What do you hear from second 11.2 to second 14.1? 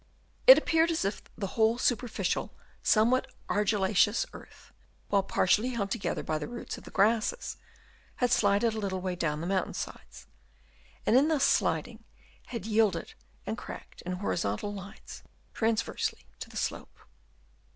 thus sliding, had yielded and cracked